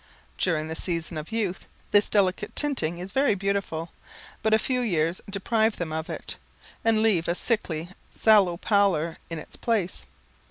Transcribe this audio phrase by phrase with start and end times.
[0.39, 3.91] During the season of youth this delicate tinting is very beautiful,
[4.41, 6.37] but a few years deprive them of it,
[6.83, 10.07] and leave a sickly, sallow pallor in its place.